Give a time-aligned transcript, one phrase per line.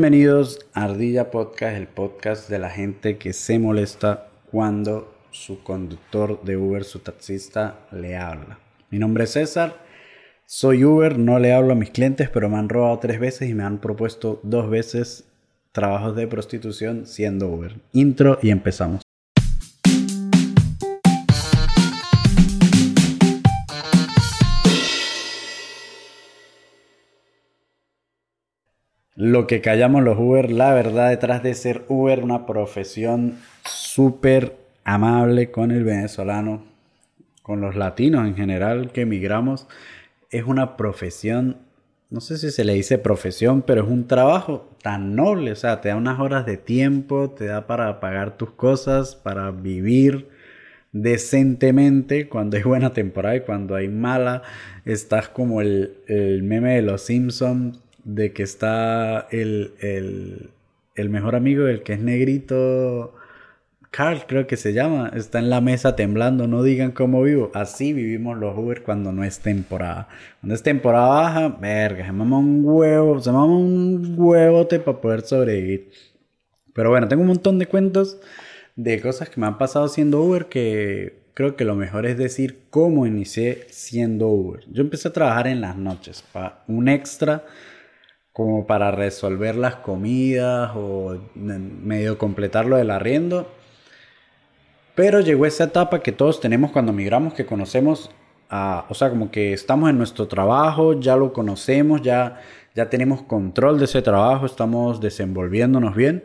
[0.00, 6.42] Bienvenidos a Ardilla Podcast, el podcast de la gente que se molesta cuando su conductor
[6.42, 8.58] de Uber, su taxista, le habla.
[8.88, 9.76] Mi nombre es César,
[10.46, 13.54] soy Uber, no le hablo a mis clientes, pero me han robado tres veces y
[13.54, 15.28] me han propuesto dos veces
[15.70, 17.76] trabajos de prostitución siendo Uber.
[17.92, 19.02] Intro y empezamos.
[29.20, 33.36] Lo que callamos los Uber, la verdad detrás de ser Uber, una profesión
[33.66, 36.64] súper amable con el venezolano,
[37.42, 39.68] con los latinos en general que emigramos,
[40.30, 41.58] es una profesión,
[42.08, 45.82] no sé si se le dice profesión, pero es un trabajo tan noble, o sea,
[45.82, 50.30] te da unas horas de tiempo, te da para pagar tus cosas, para vivir
[50.92, 54.40] decentemente cuando hay buena temporada y cuando hay mala,
[54.86, 61.66] estás como el, el meme de los Simpsons de que está el, el, mejor amigo,
[61.66, 63.14] el que es negrito,
[63.90, 67.50] Carl creo que se llama, está en la mesa temblando, no digan cómo vivo.
[67.54, 70.08] Así vivimos los Uber cuando no es temporada.
[70.40, 75.22] Cuando es temporada baja, verga, se mama un huevo, se mama un huevote para poder
[75.22, 75.90] sobrevivir.
[76.72, 78.18] Pero bueno, tengo un montón de cuentos
[78.76, 82.64] de cosas que me han pasado siendo Uber que creo que lo mejor es decir
[82.70, 84.64] cómo inicié siendo Uber.
[84.70, 87.44] Yo empecé a trabajar en las noches, para un extra
[88.40, 93.46] como para resolver las comidas o medio completar lo del arriendo.
[94.94, 98.10] Pero llegó esa etapa que todos tenemos cuando migramos, que conocemos,
[98.50, 102.40] o sea, como que estamos en nuestro trabajo, ya lo conocemos, ya,
[102.74, 106.24] ya tenemos control de ese trabajo, estamos desenvolviéndonos bien,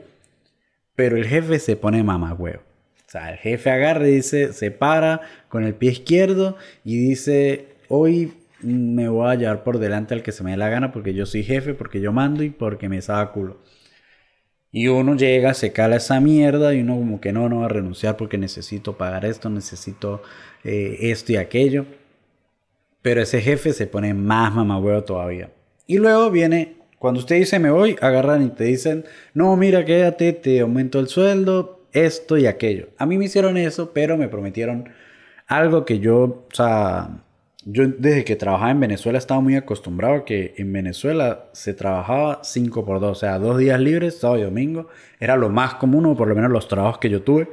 [0.95, 2.61] pero el jefe se pone mamagüeo.
[3.05, 6.55] O sea, el jefe agarra y dice, se para con el pie izquierdo
[6.85, 10.69] y dice, hoy me voy a llevar por delante al que se me dé la
[10.69, 13.57] gana porque yo soy jefe, porque yo mando y porque me saca culo.
[14.71, 17.69] Y uno llega, se cala esa mierda y uno como que no, no va a
[17.69, 20.21] renunciar porque necesito pagar esto, necesito
[20.65, 21.85] eh, esto y aquello.
[23.01, 25.51] Pero ese jefe se pone más mamahuevo todavía.
[25.87, 30.33] Y luego viene, cuando usted dice me voy, agarran y te dicen, no, mira, quédate,
[30.33, 32.89] te aumento el sueldo, esto y aquello.
[32.97, 34.89] A mí me hicieron eso, pero me prometieron
[35.47, 37.23] algo que yo, o sea,
[37.65, 42.41] yo desde que trabajaba en Venezuela estaba muy acostumbrado a que en Venezuela se trabajaba
[42.43, 44.87] 5 por 2, o sea, dos días libres, sábado y domingo.
[45.19, 47.49] Era lo más común, o por lo menos los trabajos que yo tuve.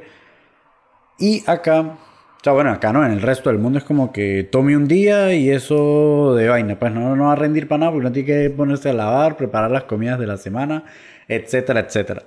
[1.17, 4.43] Y acá, o sea, bueno, acá no, en el resto del mundo es como que
[4.51, 7.91] tome un día y eso de vaina, pues no, no va a rendir para nada
[7.91, 10.83] porque no tiene que ponerse a lavar, preparar las comidas de la semana,
[11.27, 12.23] etcétera, etcétera.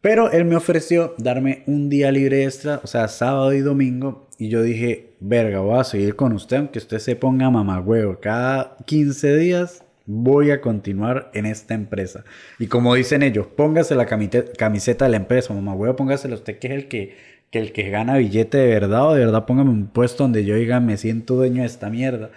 [0.00, 4.27] Pero él me ofreció darme un día libre extra, o sea, sábado y domingo.
[4.38, 8.20] Y yo dije, verga, voy a seguir con usted, aunque usted se ponga mamagüevo.
[8.20, 12.24] Cada 15 días voy a continuar en esta empresa.
[12.58, 16.72] Y como dicen ellos, póngase la camiseta de la empresa, mamagüevo, póngasela usted que es
[16.72, 17.16] el que,
[17.50, 20.54] que, el que gana billete de verdad o de verdad póngame un puesto donde yo
[20.54, 22.30] diga, me siento dueño de esta mierda.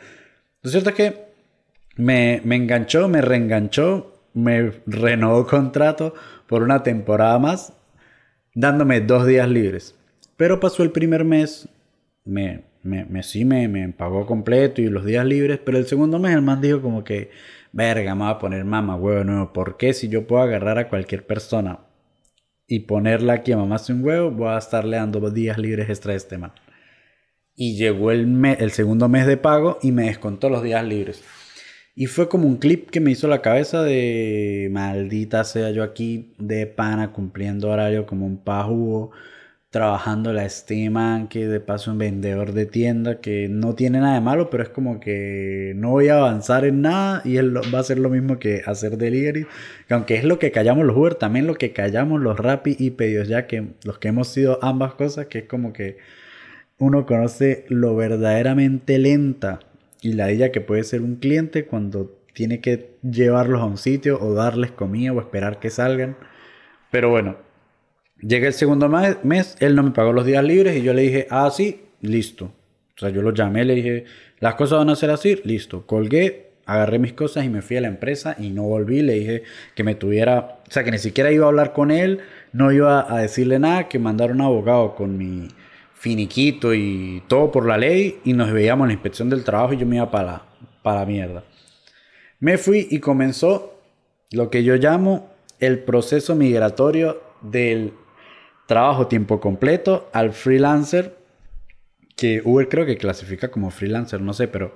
[0.64, 1.26] Lo cierto es que
[1.98, 6.16] me, me enganchó, me reenganchó, me renovó contrato
[6.48, 7.74] por una temporada más,
[8.56, 9.96] dándome dos días libres.
[10.36, 11.70] Pero pasó el primer mes,
[12.26, 16.20] me, me, me sí me, me, pagó completo y los días libres, pero el segundo
[16.20, 17.32] mes el man dijo como que,
[17.72, 19.54] verga, me voy a poner mamá, huevo nuevo.
[19.54, 21.80] ¿Por qué si yo puedo agarrar a cualquier persona
[22.68, 26.16] y ponerla aquí a mamarse un huevo, voy a estarle dando días libres extra a
[26.16, 26.54] este man?
[27.56, 31.24] Y llegó el, el segundo mes de pago y me descontó los días libres.
[31.94, 36.34] Y fue como un clip que me hizo la cabeza de maldita sea yo aquí
[36.40, 39.12] de pana cumpliendo horario como un pajugo,
[39.72, 44.22] trabajando la estima, que de paso un vendedor de tienda que no tiene nada de
[44.22, 47.82] malo, pero es como que no voy a avanzar en nada y él va a
[47.82, 49.48] hacer lo mismo que hacer delivery,
[49.88, 52.92] que aunque es lo que callamos los Uber, también lo que callamos los Rappi y
[52.92, 55.98] pedidos ya que los que hemos sido ambas cosas, que es como que
[56.78, 59.60] uno conoce lo verdaderamente lenta
[60.02, 64.20] y la ella que puede ser un cliente cuando tiene que llevarlos a un sitio
[64.22, 66.18] o darles comida o esperar que salgan.
[66.92, 67.38] Pero bueno,
[68.22, 68.90] llega el segundo
[69.24, 72.46] mes, él no me pagó los días libres y yo le dije, ah, sí, listo.
[72.96, 74.06] O sea, yo lo llamé, le dije,
[74.40, 75.86] las cosas van a ser así, listo.
[75.86, 79.02] Colgué, agarré mis cosas y me fui a la empresa y no volví.
[79.02, 79.44] Le dije
[79.76, 82.20] que me tuviera, o sea, que ni siquiera iba a hablar con él,
[82.54, 85.48] no iba a decirle nada, que mandara un abogado con mi
[85.94, 89.78] finiquito y todo por la ley y nos veíamos en la inspección del trabajo y
[89.78, 90.46] yo me iba para la,
[90.82, 91.44] para la mierda.
[92.40, 93.80] Me fui y comenzó
[94.32, 95.30] lo que yo llamo
[95.60, 97.94] el proceso migratorio del
[98.72, 101.18] trabajo tiempo completo al freelancer,
[102.16, 104.74] que Uber creo que clasifica como freelancer, no sé, pero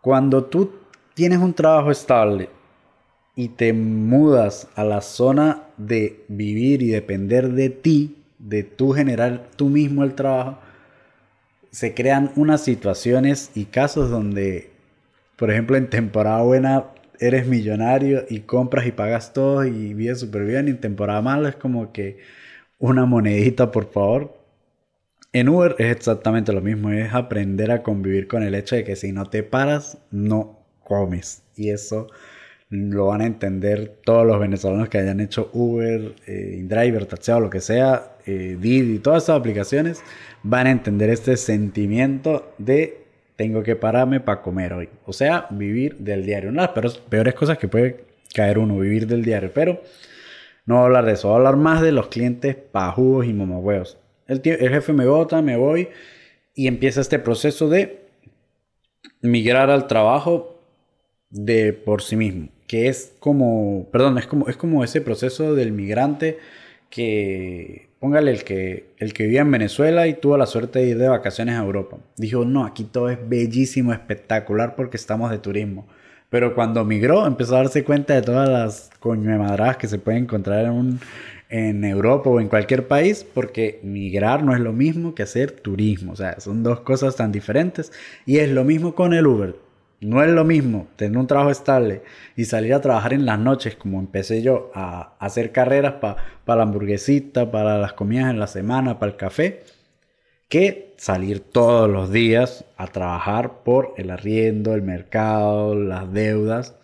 [0.00, 0.72] cuando tú
[1.14, 2.48] tienes un trabajo estable
[3.36, 9.50] y te mudas a la zona de vivir y depender de ti, de tú generar
[9.54, 10.58] tú mismo el trabajo,
[11.70, 14.72] se crean unas situaciones y casos donde,
[15.36, 16.86] por ejemplo, en temporada buena
[17.20, 21.50] eres millonario y compras y pagas todo y vives súper bien, y en temporada mala
[21.50, 22.18] es como que
[22.84, 24.36] una monedita, por favor.
[25.32, 28.94] En Uber es exactamente lo mismo, es aprender a convivir con el hecho de que
[28.94, 31.42] si no te paras, no comes.
[31.56, 32.08] Y eso
[32.68, 37.48] lo van a entender todos los venezolanos que hayan hecho Uber, eh, InDriver, Taxeo, lo
[37.48, 40.02] que sea, eh, Didi, todas esas aplicaciones,
[40.42, 42.98] van a entender este sentimiento de
[43.36, 44.90] tengo que pararme para comer hoy.
[45.06, 46.50] O sea, vivir del diario.
[46.50, 48.04] Una de las peores cosas que puede
[48.34, 49.50] caer uno, vivir del diario.
[49.54, 49.80] Pero
[50.66, 53.32] no voy a hablar de eso, voy a hablar más de los clientes pajugos y
[53.32, 53.98] mamahuevos.
[54.26, 55.88] El, el jefe me vota, me voy
[56.54, 58.04] y empieza este proceso de
[59.20, 60.58] migrar al trabajo
[61.30, 65.72] de por sí mismo que es como, perdón, es como, es como ese proceso del
[65.72, 66.38] migrante
[66.90, 70.98] que, póngale el que, el que vivía en Venezuela y tuvo la suerte de ir
[70.98, 71.98] de vacaciones a Europa.
[72.16, 75.86] Dijo, no, aquí todo es bellísimo, espectacular porque estamos de turismo.
[76.34, 80.64] Pero cuando migró empezó a darse cuenta de todas las coñemadradas que se pueden encontrar
[80.64, 80.98] en,
[81.48, 86.10] en Europa o en cualquier país, porque migrar no es lo mismo que hacer turismo.
[86.10, 87.92] O sea, son dos cosas tan diferentes.
[88.26, 89.54] Y es lo mismo con el Uber.
[90.00, 92.02] No es lo mismo tener un trabajo estable
[92.34, 96.16] y salir a trabajar en las noches, como empecé yo, a hacer carreras para
[96.56, 99.62] la hamburguesita, para las comidas en la semana, para el café,
[100.48, 106.76] que salir todos los días a trabajar por el arriendo, el mercado, las deudas.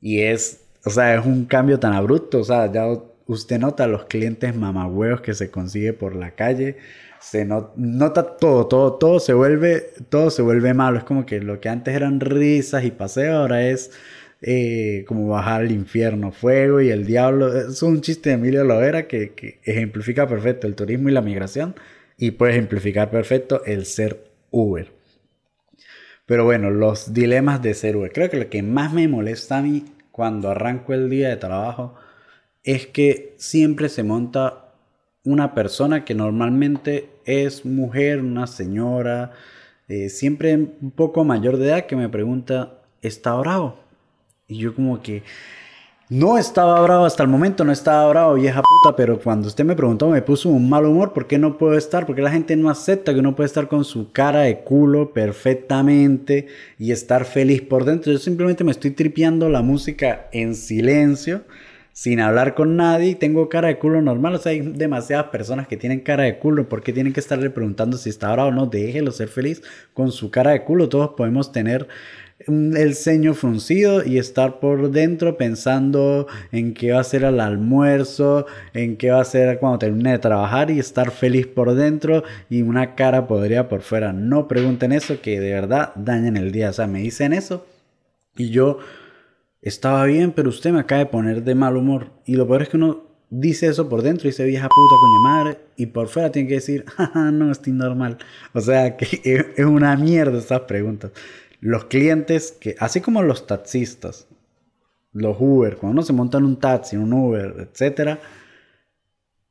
[0.00, 2.40] Y es, o sea, es un cambio tan abrupto.
[2.40, 2.86] O sea, ya
[3.26, 6.76] usted nota los clientes mamagüeos que se consigue por la calle
[7.20, 10.98] se nota todo, todo, todo se vuelve, todo se vuelve malo.
[10.98, 13.92] Es como que lo que antes eran risas y paseo ahora es
[14.40, 17.56] eh, como bajar al infierno, fuego y el diablo.
[17.56, 21.74] Es un chiste de Emilio Lovera que, que ejemplifica perfecto el turismo y la migración
[22.20, 24.92] y puede ejemplificar perfecto el ser Uber.
[26.26, 28.12] Pero bueno, los dilemas de ser Uber.
[28.12, 31.94] Creo que lo que más me molesta a mí cuando arranco el día de trabajo
[32.62, 34.74] es que siempre se monta
[35.24, 39.32] una persona que normalmente es mujer, una señora,
[39.88, 43.80] eh, siempre un poco mayor de edad, que me pregunta, ¿está bravo?
[44.46, 45.22] Y yo como que,
[46.10, 49.76] no estaba bravo hasta el momento, no estaba bravo, vieja puta, pero cuando usted me
[49.76, 52.04] preguntó me puso un mal humor, ¿por qué no puedo estar?
[52.04, 56.48] Porque la gente no acepta que uno puede estar con su cara de culo perfectamente
[56.80, 58.12] y estar feliz por dentro.
[58.12, 61.42] Yo simplemente me estoy tripeando la música en silencio
[61.92, 64.34] sin hablar con nadie y tengo cara de culo normal.
[64.34, 66.68] O sea, hay demasiadas personas que tienen cara de culo.
[66.68, 68.66] ¿Por qué tienen que estarle preguntando si está bravo o no?
[68.66, 69.62] Déjelo ser feliz
[69.94, 70.88] con su cara de culo.
[70.88, 71.86] Todos podemos tener
[72.46, 78.46] el ceño fruncido y estar por dentro pensando en qué va a ser el almuerzo,
[78.72, 82.62] en qué va a ser cuando termine de trabajar y estar feliz por dentro y
[82.62, 84.12] una cara podría por fuera.
[84.12, 86.70] No pregunten eso que de verdad dañan el día.
[86.70, 87.66] O sea, me dicen eso
[88.36, 88.78] y yo
[89.62, 92.10] estaba bien, pero usted me acaba de poner de mal humor.
[92.24, 95.20] Y lo peor es que uno dice eso por dentro y dice vieja puta coño
[95.22, 98.18] madre y por fuera tiene que decir, jaja, no, estoy normal.
[98.54, 99.20] O sea, que
[99.56, 101.12] es una mierda estas preguntas.
[101.60, 104.26] Los clientes que, así como los taxistas,
[105.12, 108.18] los Uber, cuando uno se monta en un taxi, un Uber, etc.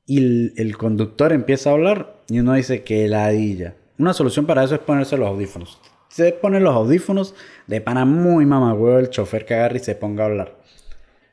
[0.05, 3.75] Y el, conductor empieza a hablar y uno dice que ladilla.
[3.97, 7.35] Una solución para eso es ponerse los audífonos se pone los audífonos
[7.67, 10.55] de pana muy mamagüeo el chofer que agarre y se ponga a hablar.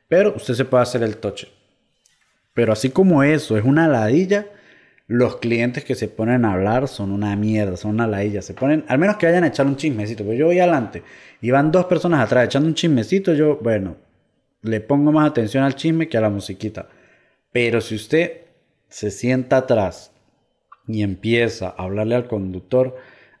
[0.07, 1.49] Pero usted se puede hacer el toche.
[2.53, 4.47] Pero así como eso es una ladilla,
[5.07, 8.41] los clientes que se ponen a hablar son una mierda, son una ladilla.
[8.41, 10.23] Se ponen, al menos que vayan a echar un chismecito.
[10.23, 11.03] Pero yo voy adelante
[11.41, 13.33] y van dos personas atrás echando un chismecito.
[13.33, 13.95] Yo, bueno,
[14.61, 16.89] le pongo más atención al chisme que a la musiquita.
[17.53, 18.41] Pero si usted
[18.89, 20.11] se sienta atrás
[20.87, 22.97] y empieza a hablarle al conductor,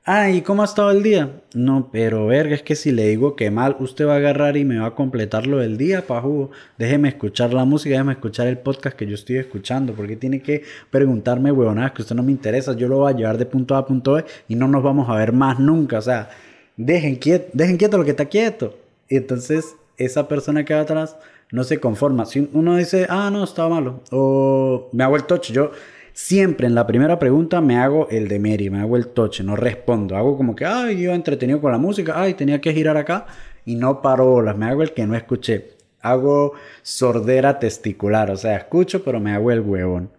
[0.09, 1.41] Ah, ¿y cómo ha estado el día?
[1.53, 4.63] No, pero verga, es que si le digo que mal, usted va a agarrar y
[4.63, 6.49] me va a completar lo del día, pajú.
[6.77, 9.91] Déjeme escuchar la música, déjeme escuchar el podcast que yo estoy escuchando.
[9.91, 12.73] Porque tiene que preguntarme huevonadas que usted no me interesa.
[12.73, 15.09] Yo lo voy a llevar de punto A a punto B y no nos vamos
[15.09, 15.97] a ver más nunca.
[15.97, 16.29] O sea,
[16.77, 18.77] dejen quieto, dejen quieto lo que está quieto.
[19.09, 21.17] Y entonces esa persona que va atrás
[21.51, 22.25] no se conforma.
[22.25, 24.03] Si uno dice, ah, no, estaba malo.
[24.11, 25.51] O me hago el touch.
[25.51, 25.71] Yo
[26.17, 29.55] Siempre en la primera pregunta me hago el de Mary, me hago el toche, no
[29.55, 30.17] respondo.
[30.17, 33.27] Hago como que, ay, yo entretenido con la música, ay, tenía que girar acá
[33.65, 34.57] y no paro bolas.
[34.57, 35.77] Me hago el que no escuché.
[36.01, 40.11] Hago sordera testicular, o sea, escucho, pero me hago el huevón.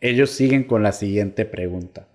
[0.00, 2.06] Ellos siguen con la siguiente pregunta.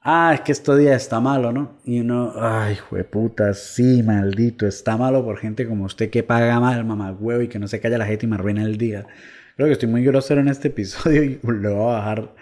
[0.00, 1.78] ah, es que este día está malo, ¿no?
[1.84, 2.78] Y uno, ay,
[3.10, 7.48] puta, sí, maldito, está malo por gente como usted que paga mal, mamá huevo, y
[7.48, 9.06] que no se calla la gente y me arruina el día.
[9.56, 12.34] Creo que estoy muy grosero en este episodio y le voy a bajar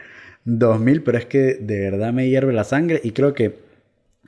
[0.44, 3.58] 2000, pero es que de verdad me hierve la sangre y creo que,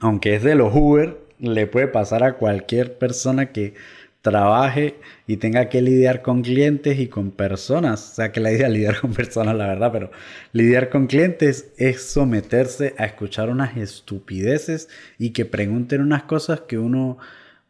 [0.01, 3.75] aunque es de los Uber, le puede pasar a cualquier persona que
[4.21, 8.13] trabaje y tenga que lidiar con clientes y con personas.
[8.13, 10.11] O sea, que la idea lidiar con personas, la verdad, pero
[10.53, 16.79] lidiar con clientes es someterse a escuchar unas estupideces y que pregunten unas cosas que
[16.79, 17.19] uno...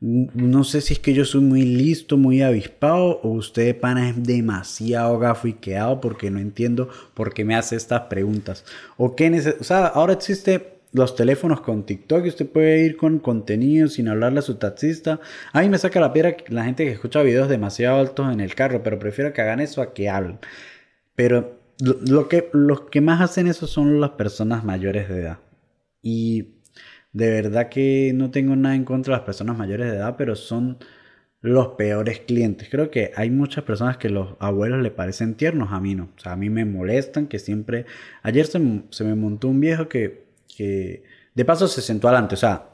[0.06, 4.22] No sé si es que yo soy muy listo, muy avispado, o usted, pana, es
[4.22, 8.66] demasiado gafiqueado porque no entiendo por qué me hace estas preguntas.
[8.98, 13.88] O qué o sea, ahora existe los teléfonos con TikTok, usted puede ir con contenido
[13.88, 15.20] sin hablarle a su taxista.
[15.54, 18.54] A mí me saca la piedra la gente que escucha videos demasiado altos en el
[18.54, 20.38] carro, pero prefiero que hagan eso a que hablen.
[21.14, 25.38] Pero lo, que, los que más hacen eso son las personas mayores de edad.
[26.02, 26.48] Y
[27.14, 30.36] de verdad que no tengo nada en contra de las personas mayores de edad, pero
[30.36, 30.78] son
[31.40, 32.68] los peores clientes.
[32.70, 36.10] Creo que hay muchas personas que los abuelos le parecen tiernos, a mí no.
[36.16, 37.86] O sea, a mí me molestan que siempre...
[38.22, 40.24] Ayer se, me montó un viejo que
[40.56, 41.02] que
[41.34, 42.34] de paso se sentó adelante.
[42.34, 42.68] O sea,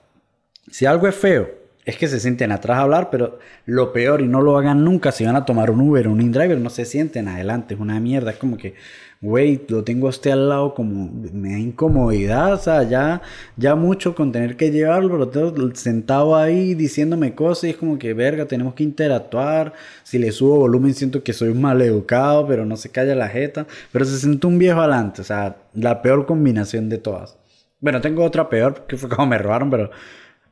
[0.71, 1.49] si algo es feo,
[1.85, 5.13] es que se sienten atrás a hablar, pero lo peor, y no lo hagan nunca,
[5.13, 7.99] si van a tomar un Uber o un InDriver, no se sienten adelante, es una
[8.01, 8.75] mierda, es como que,
[9.23, 13.23] güey, lo tengo a usted al lado como, me da incomodidad, o sea, ya,
[13.57, 17.99] ya mucho con tener que llevarlo, lo tengo sentado ahí diciéndome cosas, y es como
[17.99, 19.73] que, verga, tenemos que interactuar,
[20.03, 23.67] si le subo volumen siento que soy mal educado, pero no se calla la jeta,
[23.91, 27.39] pero se sentó un viejo adelante, o sea, la peor combinación de todas.
[27.81, 29.91] Bueno, tengo otra peor, que fue como me robaron, pero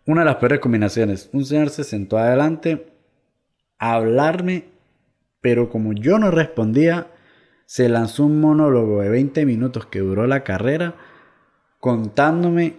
[0.09, 1.29] una de las peores combinaciones.
[1.35, 2.87] Un señor se sentó adelante
[3.79, 4.65] a hablarme,
[5.43, 7.09] pero como yo no respondía,
[7.67, 10.95] se lanzó un monólogo de 20 minutos que duró la carrera
[11.79, 12.77] contándome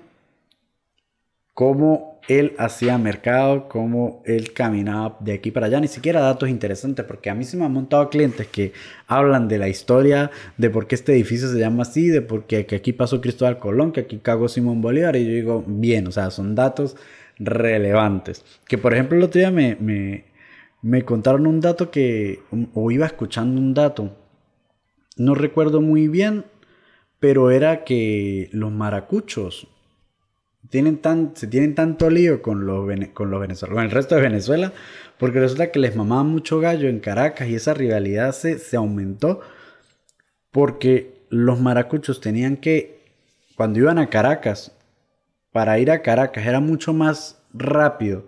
[1.53, 7.05] cómo él hacía mercado, cómo él caminaba de aquí para allá, ni siquiera datos interesantes,
[7.05, 8.73] porque a mí se me han montado clientes que
[9.05, 12.65] hablan de la historia, de por qué este edificio se llama así, de por qué
[12.75, 16.31] aquí pasó Cristóbal Colón, que aquí cagó Simón Bolívar, y yo digo, bien, o sea,
[16.31, 16.97] son datos
[17.39, 18.45] relevantes.
[18.67, 20.25] Que por ejemplo el otro día me, me,
[20.81, 22.41] me contaron un dato que,
[22.73, 24.15] o iba escuchando un dato,
[25.17, 26.45] no recuerdo muy bien,
[27.19, 29.67] pero era que los maracuchos
[30.69, 34.21] tienen tan, se tienen tanto lío con los, con los venezolanos, con el resto de
[34.21, 34.73] Venezuela,
[35.17, 39.41] porque resulta que les mamaba mucho gallo en Caracas y esa rivalidad se, se aumentó
[40.51, 43.03] porque los maracuchos tenían que,
[43.55, 44.71] cuando iban a Caracas,
[45.51, 48.27] para ir a Caracas era mucho más rápido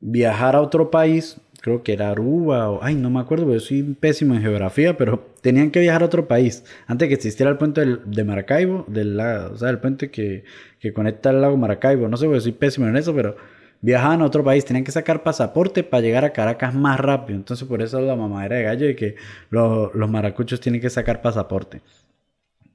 [0.00, 3.82] viajar a otro país creo que era Aruba o, ay, no me acuerdo, porque soy
[3.82, 7.84] pésimo en geografía, pero tenían que viajar a otro país antes que existiera el puente
[7.84, 10.44] de Maracaibo, del, o sea, el puente que,
[10.78, 13.36] que conecta el lago Maracaibo, no sé, porque soy pésimo en eso, pero
[13.80, 17.66] viajaban a otro país, tenían que sacar pasaporte para llegar a Caracas más rápido, entonces
[17.66, 19.16] por eso la mamadera de gallo de que
[19.50, 21.82] los maracuchos tienen que sacar pasaporte.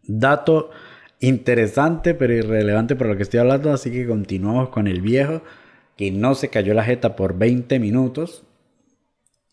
[0.03, 0.71] Dato
[1.22, 5.42] interesante pero irrelevante por lo que estoy hablando, así que continuamos con el viejo
[5.96, 8.44] que no se cayó la jeta por 20 minutos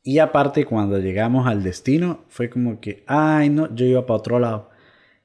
[0.09, 4.39] y aparte, cuando llegamos al destino, fue como que, ay, no, yo iba para otro
[4.39, 4.71] lado.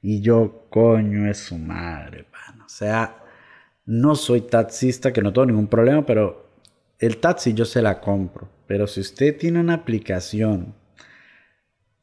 [0.02, 2.60] Y yo, coño, es su madre, pan.
[2.60, 3.16] O sea,
[3.86, 6.50] no soy taxista, que no tengo ningún problema, pero
[6.98, 8.50] el taxi yo se la compro.
[8.66, 10.74] Pero si usted tiene una aplicación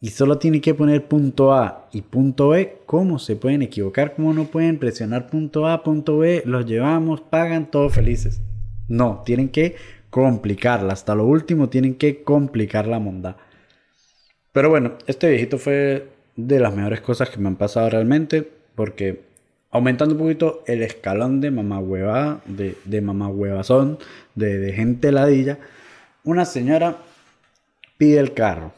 [0.04, 4.16] y solo tiene que poner punto A y punto B, ¿cómo se pueden equivocar?
[4.16, 6.42] ¿Cómo no pueden presionar punto A, punto B?
[6.44, 8.42] Los llevamos, pagan, todos felices.
[8.88, 9.76] No, tienen que
[10.10, 10.94] complicarla.
[10.94, 13.38] Hasta lo último tienen que complicar la monda.
[14.52, 18.50] Pero bueno, este viejito fue de las mejores cosas que me han pasado realmente.
[18.74, 19.22] Porque
[19.70, 23.02] aumentando un poquito el escalón de mamá hueva, de, de
[24.34, 25.60] de, de gente ladilla,
[26.24, 26.98] una señora
[28.00, 28.74] pide el carro.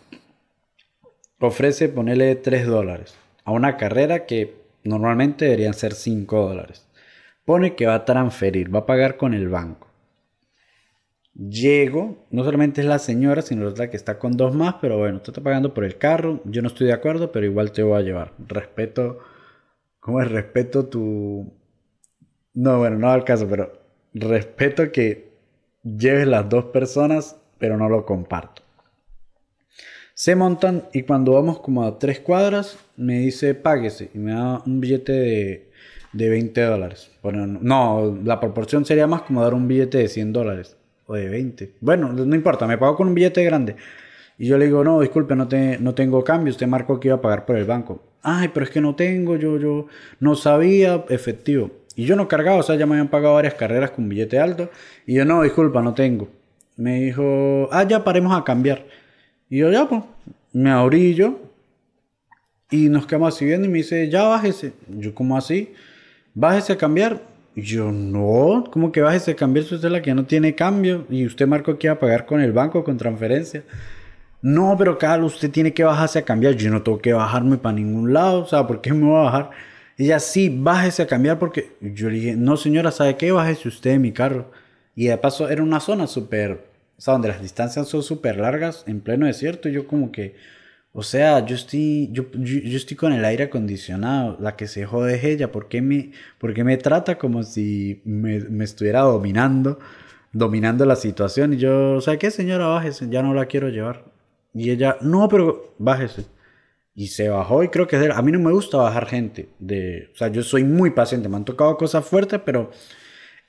[1.46, 4.54] Ofrece ponerle 3 dólares a una carrera que
[4.86, 6.88] normalmente deberían ser 5 dólares.
[7.44, 9.90] Pone que va a transferir, va a pagar con el banco.
[11.36, 15.18] Llego, no solamente es la señora, sino la que está con dos más, pero bueno,
[15.18, 18.00] usted está pagando por el carro, yo no estoy de acuerdo, pero igual te voy
[18.00, 18.32] a llevar.
[18.48, 19.20] Respeto,
[20.00, 20.32] ¿cómo es?
[20.32, 21.52] Respeto tu...
[22.54, 23.74] No, bueno, no al caso, pero
[24.14, 25.34] respeto que
[25.84, 28.63] lleves las dos personas, pero no lo comparto.
[30.16, 34.62] Se montan y cuando vamos como a tres cuadras, me dice páguese y me da
[34.64, 35.70] un billete de,
[36.14, 37.12] de 20 dólares.
[37.24, 40.78] Bueno, no, la proporción sería más como dar un billete de 100 dólares
[41.08, 41.74] o de 20.
[41.82, 43.76] Bueno, no importa, me pago con un billete grande.
[44.38, 47.18] Y yo le digo, no, disculpe, no, te, no tengo cambio, usted marcó que iba
[47.18, 48.04] a pagar por el banco.
[48.22, 49.88] Ay, pero es que no tengo, yo, yo
[50.20, 51.72] no sabía, efectivo.
[51.96, 54.70] Y yo no cargaba, o sea, ya me habían pagado varias carreras con billete alto.
[55.08, 56.30] Y yo, no, disculpa, no tengo.
[56.76, 58.86] Me dijo, ah, ya paremos a cambiar.
[59.54, 60.02] Y yo, ya, pues,
[60.52, 61.40] me abrí yo.
[62.72, 64.74] Y nos quedamos así viendo y me dice, ya bájese.
[64.88, 65.74] Yo, ¿cómo así?
[66.34, 67.22] Bájese a cambiar.
[67.56, 70.56] Y yo, no, ¿cómo que bájese a cambiar si usted es la que no tiene
[70.56, 71.06] cambio?
[71.08, 73.64] Y usted marcó que iba a pagar con el banco, con transferencia.
[74.42, 76.56] No, pero Carlos, usted tiene que bajarse a cambiar.
[76.56, 78.42] Yo no tengo que bajarme para ningún lado.
[78.42, 79.52] O sea, ¿por qué me voy a bajar?
[80.00, 83.32] Ella, sí, bájese a cambiar porque yo le dije, no señora, ¿sabe qué?
[83.32, 84.50] Bájese usted de mi carro.
[84.96, 88.84] Y de paso era una zona súper, o sea, donde las distancias son súper largas,
[88.88, 89.70] en pleno desierto.
[89.70, 90.36] Y yo como que,
[90.94, 94.38] o sea, yo estoy, yo, yo, estoy con el aire acondicionado.
[94.40, 95.52] La que se jode es ella.
[95.52, 99.80] ¿Por qué me, por me trata como si me, me estuviera dominando?
[100.34, 101.54] Dominando la situación.
[101.54, 102.68] Y yo, ¿sabe qué señora?
[102.68, 104.06] Bájese, ya no la quiero llevar.
[104.54, 106.26] Y ella, no, pero bájese.
[106.96, 109.50] Y se bajó y creo que a mí no me gusta bajar gente.
[109.60, 112.72] De, o sea, yo soy muy paciente, me han tocado cosas fuertes, pero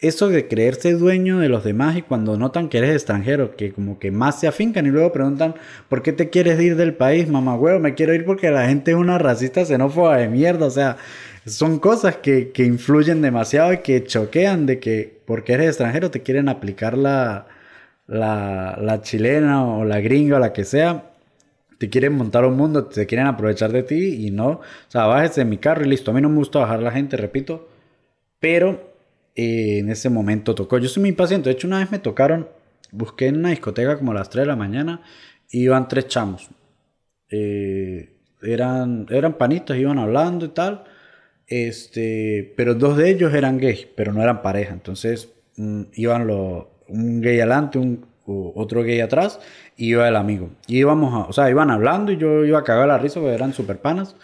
[0.01, 3.99] eso de creerse dueño de los demás y cuando notan que eres extranjero, que como
[3.99, 5.55] que más se afincan y luego preguntan,
[5.89, 7.81] ¿por qué te quieres ir del país, mamá huevo?
[7.81, 10.67] Me quiero ir porque la gente es una racista xenófoba de mierda.
[10.67, 10.97] O sea,
[11.47, 16.23] son cosas que, que influyen demasiado y que choquean de que porque eres extranjero te
[16.23, 17.47] quieren aplicar la,
[18.07, 21.11] la, chilena o la gringa o la que sea
[21.79, 24.49] te quieren montar un mundo, te quieren aprovechar de ti y no.
[24.49, 26.11] O sea, bájese de mi carro y listo.
[26.11, 27.69] A mí no me gusta bajar la gente, repito.
[28.39, 28.94] Pero
[29.35, 30.79] eh, en ese momento tocó.
[30.79, 31.49] Yo soy muy impaciente.
[31.49, 32.49] De hecho, una vez me tocaron,
[32.93, 35.03] busqué en una discoteca como a las 3 de la mañana
[35.51, 36.49] y iban tres chamos.
[37.31, 40.85] Eh, eran, eran panitos, iban hablando y tal.
[41.47, 44.73] Este, pero dos de ellos eran gays, pero no eran pareja.
[44.73, 49.39] Entonces mm, iban los, un gay adelante, un, otro gay atrás
[49.77, 50.51] y iba el amigo.
[50.67, 53.35] Y íbamos a, o sea, iban hablando y yo iba a cagar la risa porque
[53.35, 54.17] eran super panas.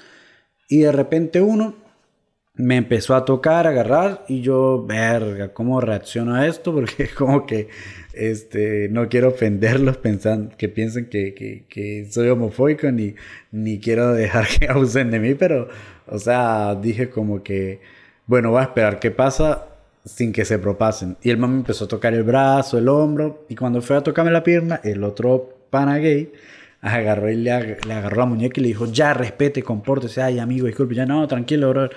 [0.69, 1.75] Y de repente uno
[2.55, 6.75] me empezó a tocar, a agarrar y yo, verga, ¿cómo reacciono a esto?
[6.75, 7.69] Porque como que
[8.13, 13.15] este, no quiero ofenderlos pensando, que piensen que, que, que soy homofóbico ni,
[13.53, 15.69] ni quiero dejar que abusen de mí, pero,
[16.07, 17.81] o sea, dije como que,
[18.27, 19.67] bueno, voy a esperar qué pasa
[20.05, 21.17] sin que se propasen.
[21.23, 24.03] Y el man me empezó a tocar el brazo, el hombro, y cuando fue a
[24.03, 26.33] tocarme la pierna, el otro pana gay
[26.81, 30.95] agarró y le, agarró la muñeca y le dijo, ya, respete, compórtese, ay, amigo, disculpe,
[30.95, 31.91] ya no, tranquilo, bro,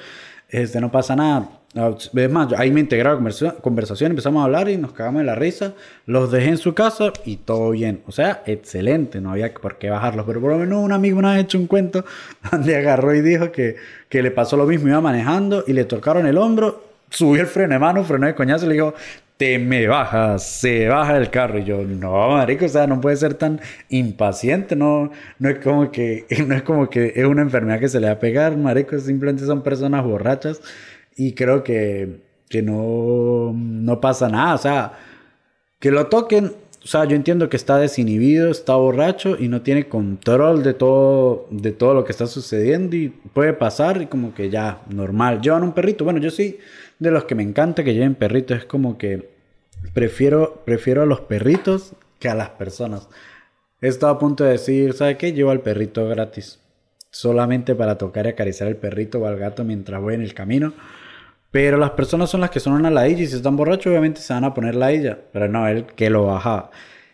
[0.53, 1.49] este, no pasa nada.
[1.73, 5.25] Es más, ahí me integré a la conversación, empezamos a hablar y nos cagamos de
[5.25, 5.73] la risa.
[6.05, 8.03] Los dejé en su casa y todo bien.
[8.05, 10.27] O sea, excelente, no había por qué bajarlos.
[10.27, 12.05] Pero por lo menos un amigo una vez hecho un cuento
[12.51, 16.27] donde agarró y dijo que, que le pasó lo mismo, iba manejando y le tocaron
[16.27, 18.95] el hombro subió el freno de mano, freno de coñazo y le dijo,
[19.37, 21.59] te me bajas, se baja el carro.
[21.59, 25.91] Y yo, no, marico, o sea, no puede ser tan impaciente, no, no es como
[25.91, 28.97] que, no es como que es una enfermedad que se le va a pegar, marico,
[28.99, 30.61] simplemente son personas borrachas
[31.15, 34.93] y creo que, que no, no pasa nada, o sea,
[35.79, 39.87] que lo toquen, o sea, yo entiendo que está desinhibido, está borracho y no tiene
[39.87, 44.49] control de todo, de todo lo que está sucediendo y puede pasar y como que
[44.49, 45.41] ya, normal.
[45.41, 46.59] Llevan un perrito, bueno, yo sí
[47.03, 48.57] de los que me encanta que lleven perritos.
[48.57, 49.29] Es como que
[49.93, 53.07] prefiero, prefiero a los perritos que a las personas.
[53.81, 55.33] He estado a punto de decir, ¿sabe qué?
[55.33, 56.59] Llevo al perrito gratis.
[57.11, 60.73] Solamente para tocar y acariciar al perrito o al gato mientras voy en el camino.
[61.51, 64.33] Pero las personas son las que son una ladilla y si están borrachos obviamente se
[64.33, 65.19] van a poner ladilla.
[65.31, 66.71] Pero no, él que lo baja.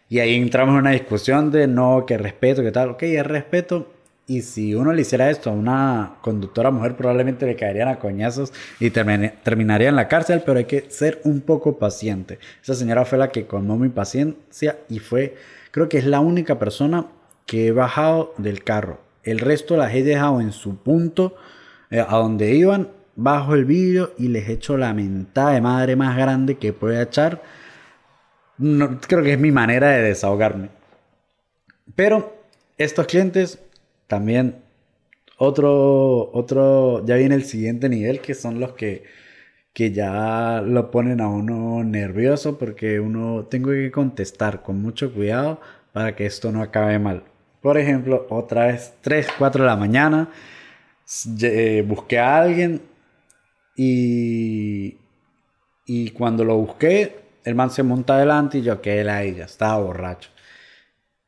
[0.08, 2.92] Y ahí entramos en una discusión de no, que respeto, que tal.
[2.92, 3.92] Ok, el respeto
[4.30, 8.54] y si uno le hiciera esto a una conductora mujer, probablemente le caerían a coñazos
[8.80, 12.38] y terminaría en la cárcel, pero hay que ser un poco paciente.
[12.62, 15.36] Esa señora fue la que colmó mi paciencia y fue,
[15.72, 17.08] creo que es la única persona
[17.48, 19.02] que he bajado del carro.
[19.24, 21.36] El resto las he dejado en su punto,
[21.90, 25.96] eh, a donde iban, bajo el vídeo y les he hecho la mentada de madre
[25.96, 27.42] más grande que pueda echar.
[28.60, 30.70] Creo que es mi manera de desahogarme.
[31.96, 32.38] Pero
[32.78, 33.60] estos clientes
[34.10, 34.56] también
[35.38, 39.04] otro, otro, ya viene el siguiente nivel, que son los que,
[39.74, 45.62] que ya lo ponen a uno nervioso porque uno tengo que contestar con mucho cuidado
[45.94, 47.24] para que esto no acabe mal.
[47.62, 50.30] Por ejemplo, otra vez 3, 4 de la mañana,
[51.44, 52.82] eh, busqué a alguien
[53.76, 54.98] y,
[55.86, 59.46] y cuando lo busqué, el man se monta adelante y yo, que él a ella,
[59.46, 60.32] estaba borracho.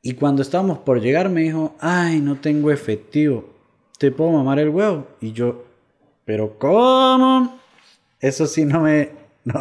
[0.02, 3.54] Y cuando estábamos por llegar me dijo, ay, no tengo efectivo,
[4.00, 5.08] ¿te puedo mamar el huevo?
[5.22, 5.66] Y yo,
[6.26, 7.60] pero ¿cómo?
[8.20, 9.10] Eso sí no me...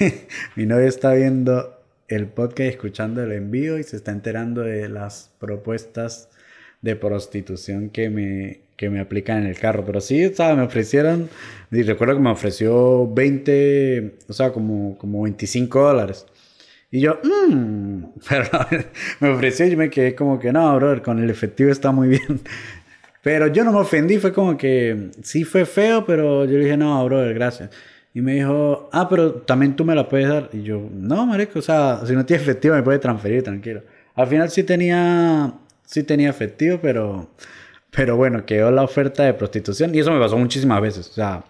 [0.56, 1.76] Mi novia está viendo
[2.08, 6.28] el podcast, escuchando el envío y se está enterando de las propuestas
[6.82, 9.84] de prostitución que me, que me aplican en el carro.
[9.84, 10.32] Pero sí.
[10.38, 11.28] Me ofrecieron,
[11.70, 16.26] y recuerdo que me ofreció 20, o sea, como, como 25 dólares.
[16.90, 18.48] Y yo, mmm, pero
[19.20, 22.40] me ofreció y me quedé como que, no, brother, con el efectivo está muy bien.
[23.22, 26.78] Pero yo no me ofendí, fue como que sí fue feo, pero yo le dije,
[26.78, 27.68] no, brother, gracias.
[28.14, 30.48] Y me dijo, ah, pero también tú me la puedes dar.
[30.54, 33.82] Y yo, no, marico, o sea, si no tienes efectivo me puedes transferir, tranquilo.
[34.14, 35.52] Al final sí tenía,
[35.84, 37.28] sí tenía efectivo, pero,
[37.90, 39.94] pero bueno, quedó la oferta de prostitución.
[39.94, 41.08] Y eso me pasó muchísimas veces.
[41.10, 41.44] O sea,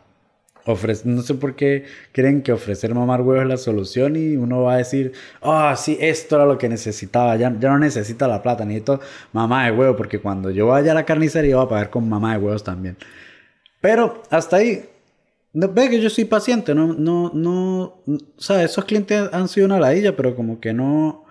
[1.04, 4.74] no sé por qué creen que ofrecer mamar huevos es la solución y uno va
[4.74, 8.64] a decir, ah, sí, esto era lo que necesitaba, ya, ya no necesito la plata,
[8.64, 9.00] necesito
[9.32, 12.32] mamá de huevo, porque cuando yo vaya a la carnicería voy a pagar con mamá
[12.36, 12.96] de huevos también.
[13.80, 14.84] Pero hasta ahí,
[15.52, 19.80] ve que yo soy paciente, no, no, no, o sea, esos clientes han sido una
[19.80, 21.24] ladilla, pero como que no,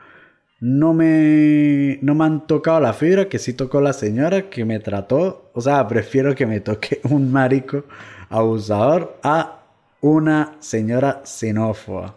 [0.60, 4.80] no me, no me han tocado la fibra, que sí tocó la señora que me
[4.80, 7.86] trató, o sea, prefiero que me toque un marico
[8.30, 9.60] abusador a
[10.02, 12.15] una señora xenófoba.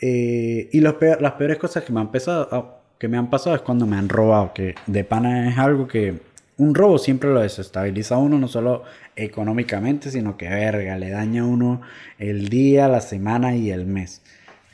[0.00, 2.64] Eh, y las peores cosas que me, han ah,
[2.98, 6.20] que me han pasado es cuando me han robado, que de pana es algo que
[6.56, 8.82] un robo siempre lo desestabiliza a uno, no solo
[9.16, 11.82] económicamente, sino que verga, le daña a uno
[12.18, 14.22] el día, la semana y el mes.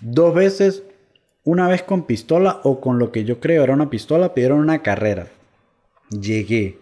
[0.01, 0.83] Dos veces,
[1.44, 4.83] una vez con pistola o con lo que yo creo era una pistola, pidieron una
[4.83, 5.29] carrera.
[6.11, 6.79] Llegué,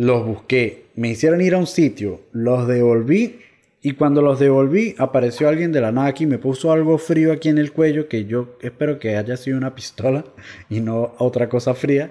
[0.00, 3.40] los busqué, me hicieron ir a un sitio, los devolví
[3.82, 7.50] y cuando los devolví apareció alguien de la nada aquí, me puso algo frío aquí
[7.50, 10.24] en el cuello que yo espero que haya sido una pistola
[10.70, 12.10] y no otra cosa fría.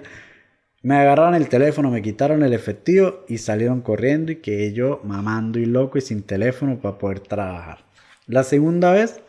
[0.82, 5.58] Me agarraron el teléfono, me quitaron el efectivo y salieron corriendo y que yo mamando
[5.58, 7.84] y loco y sin teléfono para poder trabajar.
[8.28, 9.20] La segunda vez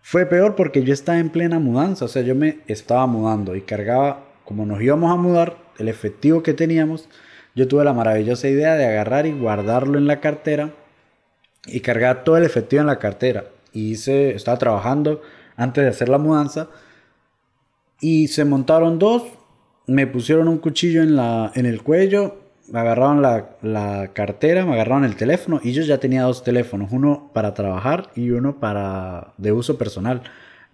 [0.00, 3.60] fue peor porque yo estaba en plena mudanza, o sea, yo me estaba mudando y
[3.60, 7.06] cargaba, como nos íbamos a mudar, el efectivo que teníamos
[7.56, 10.70] yo tuve la maravillosa idea de agarrar y guardarlo en la cartera
[11.64, 13.46] y cargar todo el efectivo en la cartera.
[13.72, 15.22] Y hice, estaba trabajando
[15.56, 16.68] antes de hacer la mudanza
[17.98, 19.22] y se montaron dos,
[19.86, 22.36] me pusieron un cuchillo en, la, en el cuello,
[22.70, 26.92] me agarraron la, la, cartera, me agarraron el teléfono y yo ya tenía dos teléfonos,
[26.92, 30.22] uno para trabajar y uno para de uso personal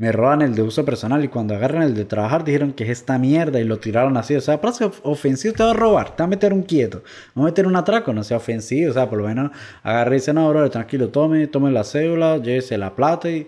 [0.02, 2.90] me roban el de uso personal y cuando agarran el de trabajar dijeron que es
[2.90, 4.34] esta mierda y lo tiraron así.
[4.34, 7.04] O sea, para ser ofensivo te va a robar, te va a meter un quieto,
[7.38, 8.90] va a meter un atraco, no sea ofensivo.
[8.90, 9.52] O sea, por lo menos
[9.84, 13.46] agarré y dice, no, bro, tranquilo, tome, tome la cédula, llévese la plata y...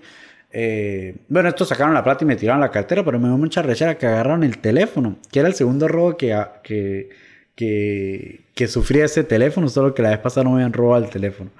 [0.53, 3.61] Eh, bueno, estos sacaron la plata y me tiraron la cartera, pero me dio mucha
[3.61, 7.11] rechera que agarraron el teléfono, que era el segundo robo que, que,
[7.57, 11.11] que, que sufría ese teléfono, solo que la vez pasada no me habían robado el
[11.11, 11.51] teléfono.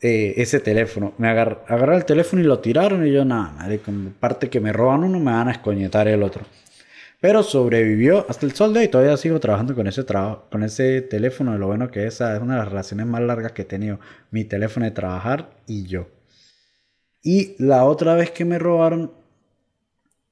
[0.00, 1.14] Eh, ese teléfono.
[1.16, 4.60] Me agar agarraron el teléfono y lo tiraron y yo, nada, madre, con parte que
[4.60, 6.44] me roban uno, me van a escoñetar el otro.
[7.20, 8.88] Pero sobrevivió hasta el sol de hoy.
[8.88, 11.56] Todavía sigo trabajando con ese, trabajo con ese teléfono.
[11.56, 13.98] Lo bueno que esa es una de las relaciones más largas que he tenido.
[14.30, 16.08] Mi teléfono de trabajar y yo.
[17.22, 19.12] Y la otra vez que me robaron...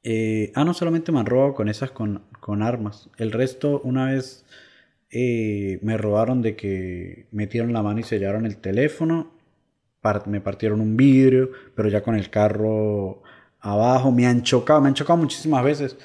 [0.04, 3.08] Eh, ah, no solamente me han robado con esas con, con armas.
[3.16, 4.44] El resto, una vez
[5.10, 9.33] eh, me robaron de que metieron la mano y sellaron el teléfono
[10.26, 13.22] me partieron un vidrio, pero ya con el carro
[13.60, 15.96] abajo, me han chocado, me han chocado muchísimas veces.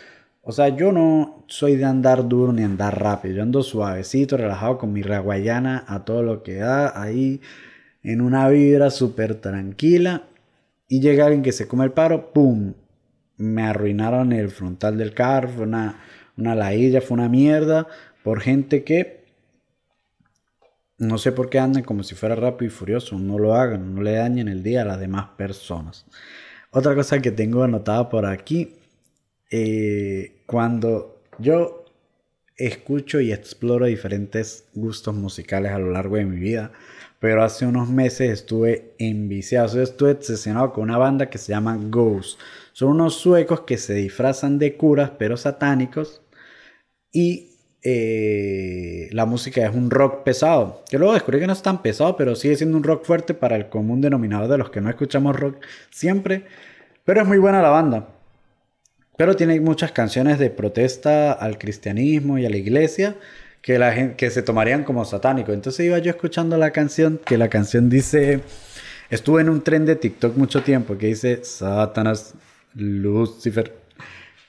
[0.42, 4.78] O sea, yo no soy de andar duro ni andar rápido, yo ando suavecito, relajado
[4.78, 7.42] con mi raguayana a todo lo que da, ahí
[8.04, 10.24] en una vibra súper tranquila.
[10.88, 12.74] Y llega alguien que se come el paro, ¡pum!
[13.38, 16.00] Me arruinaron el frontal del carro, fue una,
[16.38, 17.88] una lailla, fue una mierda
[18.24, 19.19] por gente que
[21.00, 23.18] no sé por qué andan como si fuera rápido y furioso.
[23.18, 26.06] No lo hagan, no le dañen el día a las demás personas.
[26.72, 28.76] Otra cosa que tengo anotada por aquí.
[29.52, 31.86] Eh, cuando yo
[32.60, 36.72] escucho y exploro diferentes gustos musicales a lo largo de mi vida.
[37.20, 42.40] Pero hace unos meses estuve enviciado, estuve obsesionado con una banda que se llama Ghost.
[42.74, 46.22] Son unos suecos que se disfrazan de curas, pero satánicos.
[47.12, 47.49] Y
[47.82, 50.84] eh, la música es un rock pesado.
[50.90, 53.56] Que luego descubrí que no es tan pesado, pero sigue siendo un rock fuerte para
[53.56, 55.58] el común denominador de los que no escuchamos rock
[55.90, 56.46] siempre.
[57.06, 58.10] Pero es muy buena la banda.
[59.18, 63.16] Pero tiene muchas canciones de protesta al cristianismo y a la iglesia
[63.62, 65.52] que, la gente, que se tomarían como satánico.
[65.52, 68.42] Entonces iba yo escuchando la canción, que la canción dice...
[69.10, 72.36] Estuve en un tren de TikTok mucho tiempo que dice Satanás,
[72.76, 73.76] Lucifer.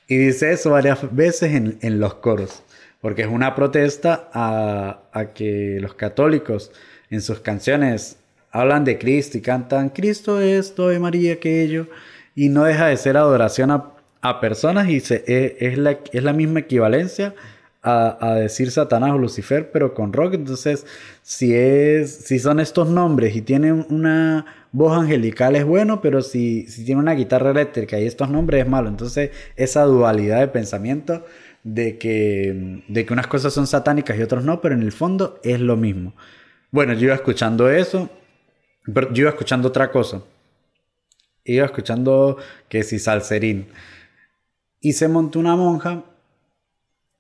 [0.07, 2.63] Y dice eso varias veces en, en los coros
[3.01, 6.71] porque es una protesta a, que los católicos
[7.11, 8.19] en sus canciones
[8.51, 11.87] hablan de Cristo y cantan Cristo esto, y María aquello,
[12.35, 17.35] y no deja de ser adoración a, personas y se, e, es, la, misma equivalencia
[17.83, 20.35] a, decir Satanás o Lucifer, pero con rock.
[20.35, 20.85] Entonces,
[21.23, 26.67] si, es, si son estos nombres y tienen una voz angelical es bueno, pero si,
[26.67, 28.91] si tiene una guitarra eléctrica y estos nombres es malo.
[28.91, 31.25] Entonces, esa dualidad de pensamiento
[31.63, 35.41] de que, de que unas cosas son satánicas y otras no, pero en el fondo
[35.43, 36.15] es lo mismo.
[36.71, 38.09] Bueno, yo iba escuchando eso,
[38.93, 40.23] pero yo iba escuchando otra cosa.
[41.45, 42.37] Iba escuchando
[42.69, 43.69] que si salserín.
[44.81, 46.05] Y se montó una monja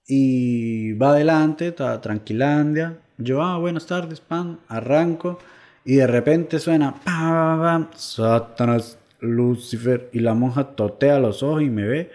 [0.07, 2.98] y va adelante, está tranquilandia.
[3.18, 5.38] Yo, ah, buenas tardes, pan, arranco.
[5.85, 10.11] Y de repente suena, pam, Satanás, Lucifer.
[10.12, 12.11] Y la monja totea los ojos y me ve.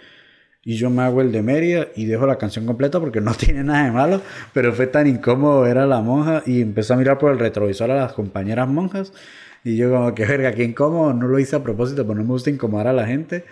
[0.65, 3.63] Y yo me hago el de Meria y dejo la canción completa porque no tiene
[3.63, 4.21] nada de malo.
[4.51, 7.89] Pero fue tan incómodo ver a la monja y empezó a mirar por el retrovisor
[7.91, 9.13] a las compañeras monjas.
[9.63, 11.13] Y yo como que verga, qué incómodo.
[11.13, 13.45] No lo hice a propósito, porque no me gusta incomodar a la gente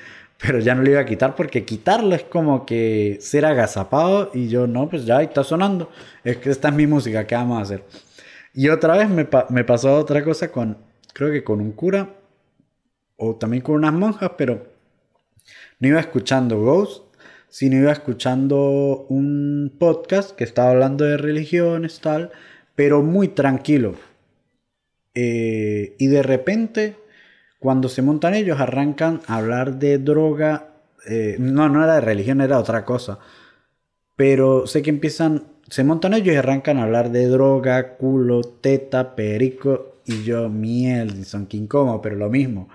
[0.43, 4.49] pero ya no le iba a quitar porque quitarlo es como que ser agazapado y
[4.49, 5.89] yo no, pues ya está sonando.
[6.23, 7.83] Es que esta es mi música, ¿qué vamos a hacer?
[8.53, 10.77] Y otra vez me, me pasó otra cosa con,
[11.13, 12.09] creo que con un cura
[13.15, 14.72] o también con unas monjas, pero
[15.83, 17.03] no iba escuchando Ghost,
[17.49, 22.31] sino iba escuchando un podcast que estaba hablando de religiones, tal,
[22.73, 23.95] pero muy tranquilo.
[25.13, 26.95] Eh, y de repente
[27.59, 30.69] cuando se montan ellos, arrancan a hablar de droga.
[31.05, 33.19] Eh, no, no era de religión, era otra cosa.
[34.15, 39.17] Pero sé que empiezan, se montan ellos y arrancan a hablar de droga, culo, teta,
[39.17, 39.97] perico.
[40.05, 42.69] Y yo, miel, son que incómodo, pero lo mismo.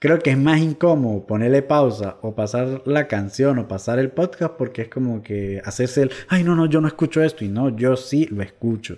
[0.00, 4.54] Creo que es más incómodo ponerle pausa o pasar la canción o pasar el podcast
[4.54, 7.44] porque es como que hacerse el, ay, no, no, yo no escucho esto.
[7.44, 8.96] Y no, yo sí lo escucho.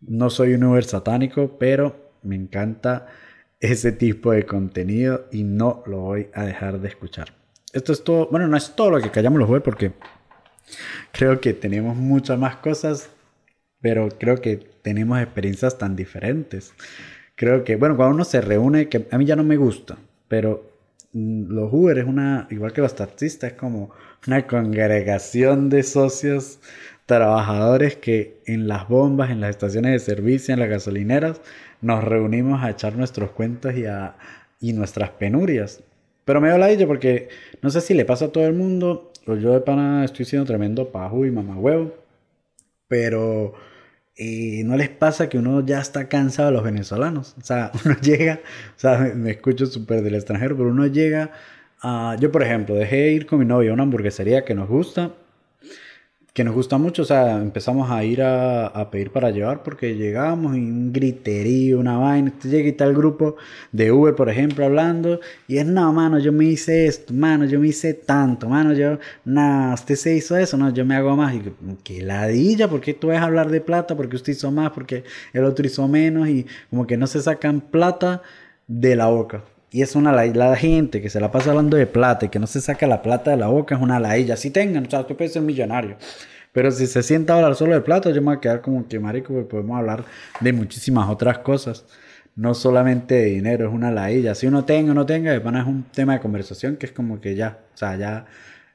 [0.00, 3.06] No soy un Uber satánico, pero me encanta
[3.60, 7.34] ese tipo de contenido y no lo voy a dejar de escuchar.
[7.74, 9.92] Esto es todo, bueno, no es todo lo que callamos los web porque
[11.12, 13.10] creo que tenemos muchas más cosas,
[13.82, 16.72] pero creo que tenemos experiencias tan diferentes.
[17.34, 19.98] Creo que, bueno, cuando uno se reúne, que a mí ya no me gusta,
[20.30, 20.62] pero
[21.12, 23.90] mm, los Uber es una, igual que los taxistas, es como
[24.26, 26.60] una congregación de socios
[27.04, 31.40] trabajadores que en las bombas, en las estaciones de servicio, en las gasolineras,
[31.82, 34.14] nos reunimos a echar nuestros cuentos y, a,
[34.60, 35.82] y nuestras penurias.
[36.24, 37.28] Pero me la idea porque
[37.62, 40.46] no sé si le pasa a todo el mundo, o yo de pana estoy siendo
[40.46, 41.92] tremendo pajú y mamá huevo,
[42.86, 43.54] pero
[44.16, 47.34] eh, no les pasa que uno ya está cansado de los venezolanos.
[47.38, 48.40] O sea, uno llega,
[48.76, 51.30] o sea, me, escucho súper del extranjero, pero uno llega
[51.82, 52.16] a...
[52.20, 55.14] Yo, por ejemplo, dejé ir con mi novia a una hamburguesería que nos gusta
[56.32, 60.56] que nos gusta mucho, o sea, empezamos a ir a, pedir para llevar porque llegamos
[60.56, 63.36] y un griterío, una vaina, usted llega y está el grupo
[63.72, 67.58] de Uber, por ejemplo, hablando y es, no, mano, yo me hice esto, mano, yo
[67.58, 71.34] me hice tanto, mano, yo, nada, usted se hizo eso, no, yo me hago más
[71.34, 71.42] y
[71.82, 75.44] que ladilla, porque tú vas a hablar de plata, porque usted hizo más, porque el
[75.44, 78.22] otro hizo menos y como que no se sacan plata
[78.68, 79.42] de la boca.
[79.70, 82.46] Y es una la, gente que se la pasa hablando de plata y que no
[82.46, 84.36] se saca la plata de la boca es una lailla.
[84.36, 85.96] Si tengan, o sea, tú puedes ser millonario.
[86.52, 88.88] Pero si se sienta a hablar solo de plata, yo me voy a quedar como
[88.88, 90.04] que marico, pues podemos hablar
[90.40, 91.84] de muchísimas otras cosas.
[92.34, 94.34] No solamente de dinero, es una lailla.
[94.34, 97.36] Si uno tenga o no tenga, es un tema de conversación que es como que
[97.36, 98.26] ya, o sea, ya,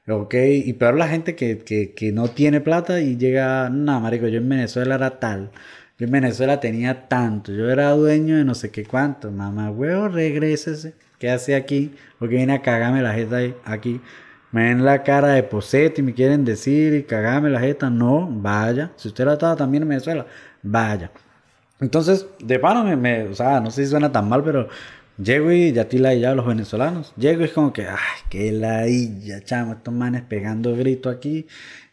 [0.08, 0.34] ok.
[0.64, 4.38] Y peor la gente que, que, que no tiene plata y llega, no, marico, yo
[4.38, 5.50] en Venezuela era tal.
[5.98, 9.30] Yo en Venezuela tenía tanto, yo era dueño de no sé qué cuánto.
[9.30, 10.94] Mamá, huevo, regrésese.
[11.18, 11.94] ¿Qué hace aquí?
[12.18, 14.02] Porque viene a cagarme la jeta aquí.
[14.52, 17.88] Me ven la cara de posete y me quieren decir y cagarme la jeta.
[17.88, 18.92] No, vaya.
[18.96, 20.26] Si usted la estaba también en Venezuela,
[20.62, 21.10] vaya.
[21.80, 24.68] Entonces, de pano, me, o sea, no sé si suena tan mal, pero
[25.16, 27.14] llego y ya tila y ya los venezolanos.
[27.16, 27.96] Llego y es como que, ay,
[28.28, 31.46] qué ladilla, chamo, estos manes pegando grito aquí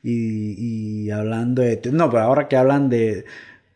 [0.04, 1.82] y, y hablando de.
[1.92, 3.26] No, pero ahora que hablan de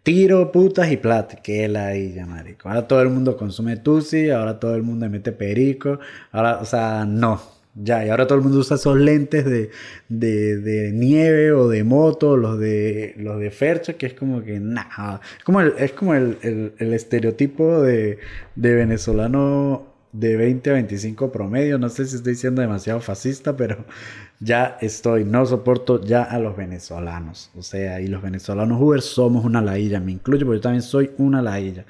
[0.08, 1.36] tiro, putas y plata.
[1.44, 2.70] Que la ya marico.
[2.70, 6.00] Ahora todo el mundo consume tusi, ahora todo el mundo mete perico.
[6.32, 7.42] Ahora, o sea, no.
[7.76, 9.70] Ya, y ahora todo el mundo usa esos lentes de,
[10.08, 15.20] de, nieve o de moto, los de los de Fercha, que es como que nada.
[15.38, 16.38] Es como el, es como el,
[16.78, 18.18] el estereotipo de,
[18.56, 21.78] de venezolano de 20 a 25 promedio.
[21.78, 23.86] No sé si estoy siendo demasiado fascista, pero
[24.40, 27.52] ya estoy, no soporto ya a los venezolanos.
[27.56, 31.12] O sea, y los venezolanos Uber somos una lailla, me incluyo porque yo también soy
[31.18, 31.86] una lailla.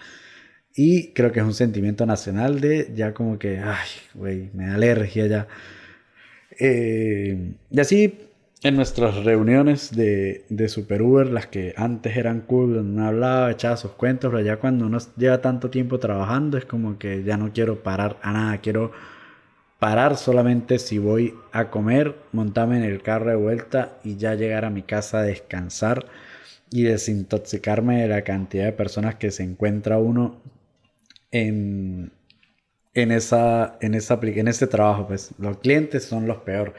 [0.75, 4.75] Y creo que es un sentimiento nacional de ya como que, ay, güey, me da
[4.75, 5.47] alergia ya.
[6.59, 8.26] Eh, y así
[8.63, 13.51] en nuestras reuniones de, de Super Uber, las que antes eran cool, donde uno hablaba,
[13.51, 17.37] echaba sus cuentos, pero ya cuando uno lleva tanto tiempo trabajando es como que ya
[17.37, 18.91] no quiero parar a nada, quiero
[19.79, 24.65] parar solamente si voy a comer, montarme en el carro de vuelta y ya llegar
[24.65, 26.07] a mi casa a descansar
[26.71, 30.41] y desintoxicarme de la cantidad de personas que se encuentra uno
[31.31, 32.11] en,
[32.93, 35.07] en, esa, en, esa, en ese trabajo.
[35.07, 36.73] Pues los clientes son los peor.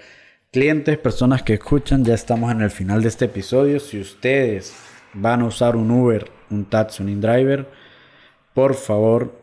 [0.51, 3.79] Clientes, personas que escuchan, ya estamos en el final de este episodio.
[3.79, 4.75] Si ustedes
[5.13, 7.69] van a usar un Uber, un taxi, un InDriver,
[8.55, 9.43] por favor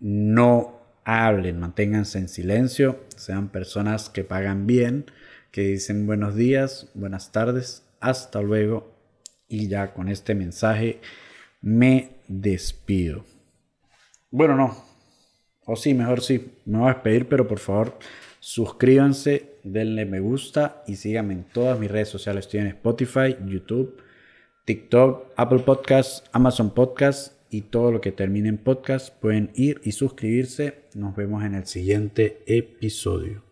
[0.00, 5.06] no hablen, manténganse en silencio, sean personas que pagan bien,
[5.50, 8.92] que dicen buenos días, buenas tardes, hasta luego
[9.48, 11.00] y ya con este mensaje
[11.62, 13.24] me despido.
[14.30, 14.76] Bueno, no.
[15.64, 16.52] O sí, mejor sí.
[16.66, 17.98] Me voy a despedir, pero por favor
[18.40, 22.46] suscríbanse, denle me gusta y síganme en todas mis redes sociales.
[22.46, 24.02] Estoy en Spotify, YouTube,
[24.64, 29.14] TikTok, Apple Podcasts, Amazon Podcasts y todo lo que termine en podcast.
[29.14, 30.84] Pueden ir y suscribirse.
[30.94, 33.47] Nos vemos en el siguiente episodio.